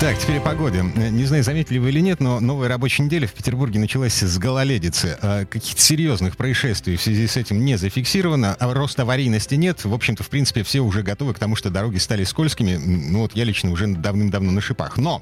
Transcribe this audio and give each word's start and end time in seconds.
Так, 0.00 0.16
теперь 0.16 0.36
о 0.36 0.40
погоде. 0.40 0.82
Не 0.82 1.24
знаю, 1.24 1.42
заметили 1.42 1.78
вы 1.78 1.88
или 1.88 1.98
нет, 1.98 2.20
но 2.20 2.38
новая 2.38 2.68
рабочая 2.68 3.02
неделя 3.02 3.26
в 3.26 3.32
Петербурге 3.32 3.80
началась 3.80 4.22
с 4.22 4.38
гололедицы. 4.38 5.18
А 5.20 5.44
каких-то 5.44 5.82
серьезных 5.82 6.36
происшествий 6.36 6.96
в 6.96 7.02
связи 7.02 7.26
с 7.26 7.36
этим 7.36 7.64
не 7.64 7.76
зафиксировано, 7.76 8.54
а 8.60 8.72
роста 8.74 9.02
аварийности 9.02 9.56
нет. 9.56 9.84
В 9.84 9.92
общем-то, 9.92 10.22
в 10.22 10.28
принципе, 10.28 10.62
все 10.62 10.78
уже 10.82 11.02
готовы 11.02 11.34
к 11.34 11.40
тому, 11.40 11.56
что 11.56 11.70
дороги 11.70 11.98
стали 11.98 12.22
скользкими. 12.22 12.76
Ну 12.76 13.22
вот 13.22 13.32
я 13.34 13.42
лично 13.42 13.72
уже 13.72 13.88
давным-давно 13.88 14.52
на 14.52 14.60
шипах. 14.60 14.98
Но 14.98 15.20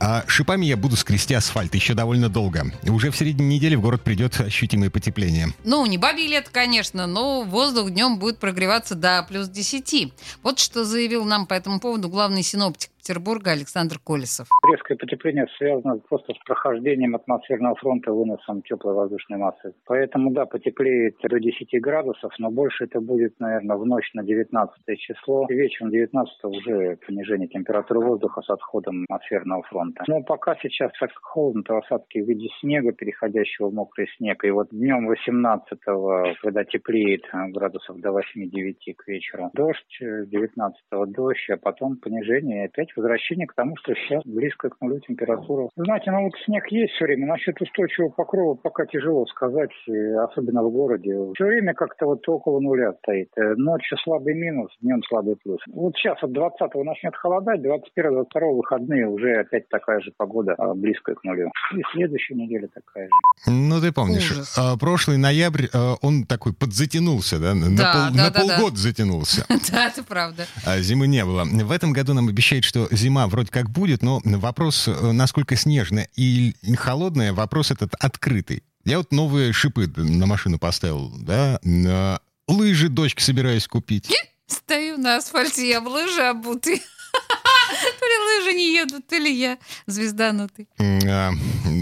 а, 0.00 0.24
шипами 0.26 0.66
я 0.66 0.76
буду 0.76 0.96
скрести 0.96 1.32
асфальт 1.32 1.76
еще 1.76 1.94
довольно 1.94 2.28
долго. 2.28 2.72
Уже 2.82 3.12
в 3.12 3.16
середине 3.16 3.54
недели 3.54 3.76
в 3.76 3.80
город 3.80 4.02
придет 4.02 4.40
ощутимое 4.40 4.90
потепление. 4.90 5.54
Ну, 5.62 5.86
не 5.86 5.98
бабий 5.98 6.26
лет, 6.26 6.48
конечно, 6.48 7.06
но 7.06 7.44
воздух 7.44 7.92
днем 7.92 8.18
будет 8.18 8.38
прогреваться 8.38 8.96
до 8.96 9.24
плюс 9.28 9.48
10. 9.48 10.12
Вот 10.42 10.58
что 10.58 10.84
заявил 10.84 11.24
нам 11.24 11.46
по 11.46 11.54
этому 11.54 11.78
поводу 11.78 12.08
главный 12.08 12.42
синоптик 12.42 12.90
Петербурга 13.06 13.52
Александр 13.52 13.98
Колесов. 14.04 14.48
Резкое 14.68 14.96
потепление 14.96 15.46
связано 15.58 15.98
просто 16.08 16.34
с 16.34 16.38
прохождением 16.44 17.14
атмосферного 17.14 17.76
фронта 17.76 18.12
выносом 18.12 18.62
теплой 18.62 18.94
воздушной 18.94 19.38
массы. 19.38 19.74
Поэтому, 19.84 20.32
да, 20.32 20.44
потеплеет 20.44 21.14
до 21.22 21.38
10 21.38 21.80
градусов, 21.80 22.32
но 22.40 22.50
больше 22.50 22.82
это 22.82 23.00
будет, 23.00 23.38
наверное, 23.38 23.76
в 23.76 23.86
ночь 23.86 24.10
на 24.14 24.24
19 24.24 24.98
число. 24.98 25.46
И 25.48 25.54
вечером 25.54 25.92
19 25.92 26.44
уже 26.46 26.98
понижение 27.06 27.46
температуры 27.46 28.00
воздуха 28.00 28.42
с 28.42 28.50
отходом 28.50 29.04
атмосферного 29.08 29.62
фронта. 29.62 30.02
Но 30.08 30.24
пока 30.24 30.56
сейчас 30.60 30.90
так 30.98 31.10
холодно, 31.22 31.62
то 31.62 31.78
осадки 31.78 32.18
в 32.18 32.26
виде 32.26 32.48
снега, 32.58 32.90
переходящего 32.90 33.68
в 33.68 33.74
мокрый 33.74 34.08
снег. 34.16 34.44
И 34.44 34.50
вот 34.50 34.70
днем 34.72 35.06
18 35.06 35.78
когда 36.42 36.64
теплеет 36.64 37.22
градусов 37.50 38.00
до 38.00 38.08
8-9 38.08 38.94
к 38.96 39.06
вечеру, 39.06 39.50
дождь, 39.54 39.96
19 40.00 40.76
дождь, 41.06 41.50
а 41.50 41.56
потом 41.56 41.98
понижение 41.98 42.64
опять 42.64 42.95
возвращение 42.96 43.46
к 43.46 43.54
тому, 43.54 43.76
что 43.76 43.94
сейчас 43.94 44.22
близко 44.24 44.70
к 44.70 44.80
нулю 44.80 45.00
температура. 45.00 45.68
Знаете, 45.76 46.10
ну 46.10 46.24
вот 46.24 46.32
снег 46.44 46.66
есть 46.70 46.94
все 46.94 47.04
время. 47.04 47.26
Насчет 47.26 47.60
устойчивого 47.60 48.10
покрова 48.10 48.54
пока 48.54 48.86
тяжело 48.86 49.26
сказать, 49.26 49.70
особенно 50.18 50.62
в 50.62 50.70
городе. 50.70 51.14
Все 51.34 51.44
время 51.44 51.74
как-то 51.74 52.06
вот 52.06 52.28
около 52.28 52.60
нуля 52.60 52.92
стоит. 53.02 53.28
Э, 53.36 53.54
ночью 53.56 53.98
слабый 53.98 54.34
минус, 54.34 54.70
днем 54.80 55.02
слабый 55.08 55.36
плюс. 55.36 55.60
Вот 55.72 55.94
сейчас 55.96 56.22
от 56.22 56.30
20-го 56.30 56.84
начнет 56.84 57.14
холодать, 57.16 57.60
21-22 57.60 58.24
выходные 58.56 59.08
уже 59.08 59.40
опять 59.40 59.68
такая 59.68 60.00
же 60.00 60.12
погода, 60.16 60.54
а, 60.58 60.74
близкая 60.74 61.16
к 61.16 61.24
нулю. 61.24 61.50
И 61.74 61.82
следующая 61.92 62.34
неделя 62.34 62.68
такая 62.72 63.06
же. 63.06 63.50
Ну, 63.50 63.80
ты 63.80 63.92
помнишь, 63.92 64.32
а, 64.56 64.76
прошлый 64.76 65.18
ноябрь, 65.18 65.66
а, 65.72 65.94
он 66.02 66.24
такой 66.24 66.52
подзатянулся, 66.52 67.38
да? 67.38 67.54
На, 67.54 67.76
да, 67.76 67.92
пол, 67.92 68.02
да, 68.02 68.24
на 68.24 68.30
да, 68.30 68.40
полгода 68.40 68.76
да. 68.76 68.80
затянулся. 68.80 69.46
Да, 69.72 69.88
это 69.88 70.04
правда. 70.04 70.46
А 70.64 70.78
зимы 70.78 71.08
не 71.08 71.24
было. 71.24 71.44
В 71.44 71.72
этом 71.72 71.92
году 71.92 72.14
нам 72.14 72.28
обещают, 72.28 72.64
что 72.64 72.85
зима 72.90 73.26
вроде 73.26 73.50
как 73.50 73.70
будет, 73.70 74.02
но 74.02 74.20
вопрос, 74.24 74.88
э, 74.88 75.12
насколько 75.12 75.56
снежная 75.56 76.08
и 76.16 76.54
холодная, 76.76 77.32
вопрос 77.32 77.70
этот 77.70 77.94
открытый. 77.94 78.62
Я 78.84 78.98
вот 78.98 79.12
новые 79.12 79.52
шипы 79.52 79.86
на 79.96 80.26
машину 80.26 80.58
поставил, 80.58 81.12
да, 81.18 81.58
лыжи 82.46 82.88
дочке 82.88 83.22
собираюсь 83.22 83.66
купить. 83.66 84.08
Стою 84.46 84.96
на 84.96 85.16
асфальте, 85.16 85.68
я 85.68 85.80
в 85.80 85.88
лыжи 85.88 86.22
обутый. 86.22 86.82
Едут, 88.76 89.06
то 89.06 89.16
ли 89.16 89.32
я 89.32 89.58
звезданутый. 89.86 90.68
А, 90.78 91.30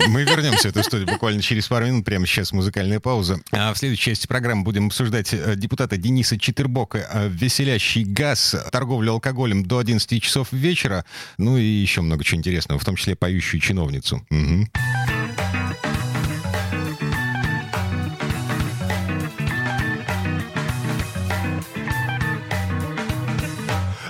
мы 0.09 0.23
вернемся 0.23 0.69
в 0.69 0.77
эту 0.77 0.85
студию 0.85 1.09
буквально 1.09 1.43
через 1.43 1.67
пару 1.67 1.87
минут. 1.87 2.05
Прямо 2.05 2.27
сейчас 2.27 2.53
музыкальная 2.53 3.01
пауза. 3.01 3.41
А 3.51 3.75
в 3.75 3.79
следующей 3.79 4.11
части 4.11 4.27
программы 4.27 4.63
будем 4.63 4.87
обсуждать 4.87 5.33
э, 5.33 5.55
депутата 5.57 5.97
Дениса 5.97 6.39
Читербока 6.39 7.09
э, 7.13 7.29
«Веселящий 7.29 8.05
газ», 8.05 8.55
торговлю 8.71 9.13
алкоголем 9.13 9.65
до 9.65 9.79
11 9.79 10.23
часов 10.23 10.53
вечера, 10.53 11.05
ну 11.37 11.59
и 11.59 11.65
еще 11.65 12.01
много 12.01 12.23
чего 12.23 12.39
интересного, 12.39 12.79
в 12.79 12.85
том 12.85 12.97
числе 12.97 13.17
поющую 13.17 13.61
чиновницу. 13.61 14.25
Угу. 14.31 14.69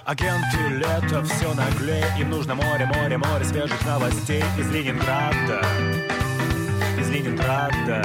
Агенты 0.07 0.59
лето 0.69 1.25
все 1.25 1.55
наглее 1.55 2.05
Им 2.19 2.29
нужно 2.29 2.55
море, 2.55 2.85
море, 2.85 3.17
море 3.17 3.45
свежих 3.45 3.83
новостей 3.87 4.45
Из 4.59 4.71
Ленинграда. 4.71 5.63
Из 6.99 7.09
Ленинграда. 7.09 8.05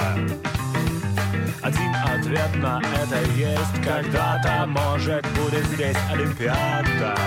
Один 1.61 1.93
ответ 1.95 2.55
на 2.55 2.81
это 3.03 3.21
есть 3.35 3.83
Когда-то, 3.83 4.65
может, 4.67 5.27
будет 5.33 5.65
здесь 5.65 5.97
Олимпиада. 6.09 7.17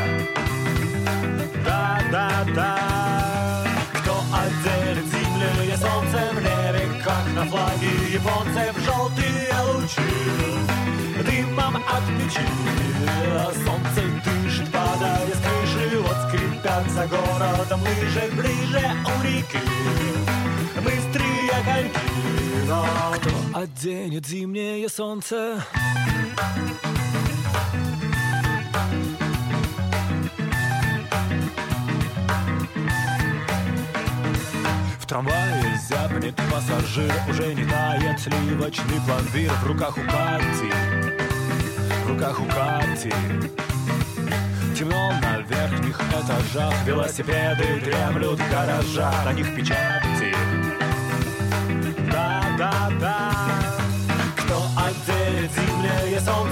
Да, 1.66 2.00
да, 2.10 2.30
да. 2.54 3.64
Кто 3.92 4.22
отделит 4.32 5.04
землю 5.04 5.70
и 5.70 5.76
солнце 5.76 6.30
в 6.32 6.42
небе 6.42 6.91
на 7.34 7.44
флаге 7.46 7.90
японцев 8.12 8.76
желтые 8.84 9.48
лучи. 9.72 10.12
Дымом 11.24 11.76
от 11.76 12.04
печи 12.18 12.46
Солнце 13.64 14.02
дышит, 14.24 14.70
падая 14.72 15.26
с 15.26 15.40
крыши. 15.40 15.98
Вот 16.00 16.16
скрипят 16.28 16.90
за 16.90 17.06
городом 17.06 17.80
лыжи 17.82 18.30
Ближе 18.32 18.90
у 19.06 19.22
реки. 19.24 19.58
Быстрые 20.82 21.50
коньки 21.64 21.98
Но 22.66 22.84
кто 23.14 23.58
оденет 23.58 24.26
зимнее 24.26 24.88
солнце? 24.88 25.62
В 34.98 35.06
трамвае 35.06 35.51
зябнет 36.22 36.36
пассажир 36.50 37.12
Уже 37.28 37.54
не 37.54 37.64
тает 37.64 38.20
сливочный 38.20 39.00
пломбир. 39.06 39.52
В 39.52 39.66
руках 39.66 39.96
у 39.96 40.02
Кати 40.02 40.70
В 42.04 42.10
руках 42.10 42.40
у 42.40 42.44
Кати 42.44 43.12
Темно 44.76 45.12
на 45.20 45.40
верхних 45.40 46.00
этажах 46.00 46.74
Велосипеды 46.86 47.80
дремлют 47.84 48.40
в 48.40 48.50
гаражах. 48.50 49.24
На 49.24 49.32
них 49.32 49.54
печати 49.54 50.61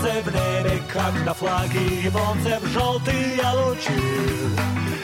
солнце 0.01 0.23
в 0.23 0.35
небе 0.35 0.83
Как 0.93 1.15
на 1.25 1.35
флаге 1.35 2.03
японцев 2.03 2.65
желтые 2.73 3.41
лучи. 3.55 3.91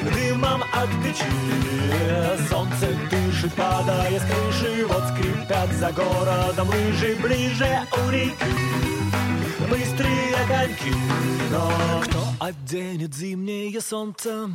Дымом 0.03 0.63
от 0.73 0.89
печи. 1.03 2.49
Солнце 2.49 2.89
дышит, 3.11 3.53
падая 3.55 4.19
с 4.19 4.23
крыши 4.23 4.87
Вот 4.87 5.05
скрипят 5.09 5.73
за 5.73 5.93
городом 5.93 6.69
лыжи 6.69 7.17
Ближе 7.23 7.81
у 7.93 8.11
реки. 8.11 8.35
Быстрые 9.71 10.37
коньки 10.47 10.95
Но 11.51 11.71
кто 12.05 12.23
оденет 12.39 13.15
зимнее 13.15 13.81
солнце? 13.81 14.49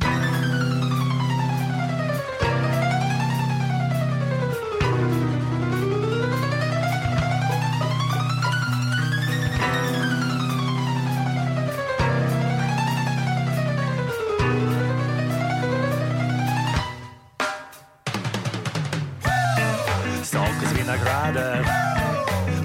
Винограда 21.32 21.64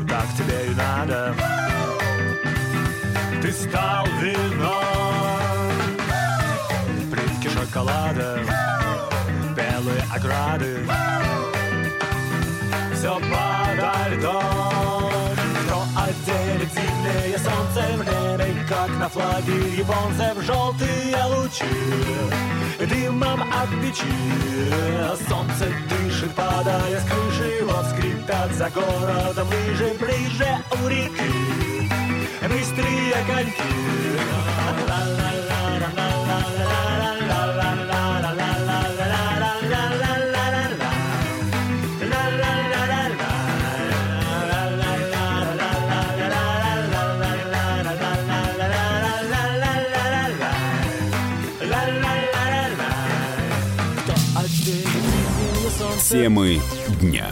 Так 0.08 0.26
тебе 0.38 0.68
и 0.68 0.76
надо. 0.76 1.36
Ты 3.42 3.52
стал 3.52 4.06
вином. 4.22 5.72
Плитки 7.12 7.50
шоколада 7.50 8.40
Белые 9.56 10.04
ограды. 10.14 10.86
Все 12.94 13.14
подо 13.14 13.94
льдом 14.10 15.12
Кто 15.64 15.84
отделит 16.04 16.74
зимнее 16.74 17.38
солнце 17.38 17.82
в 17.96 18.00
небе 18.00 18.66
Как 18.68 18.90
на 18.98 19.08
флаге 19.08 19.78
японцев 19.78 20.44
желтые 20.44 21.24
лучи 21.26 22.57
Дымом 22.80 23.42
от 23.42 23.70
печи. 23.82 24.04
Солнце 25.28 25.66
дышит, 25.90 26.32
падая 26.36 27.00
с 27.00 27.04
крыши 27.04 27.64
Вот 27.64 27.86
скрипят 27.88 28.54
за 28.54 28.70
городом 28.70 29.48
лыжи 29.48 29.96
Ближе 30.00 30.48
у 30.84 30.88
реки. 30.88 31.90
Быстрые 32.42 33.16
коньки 33.28 34.37
Темы 56.00 56.62
дня. 57.02 57.28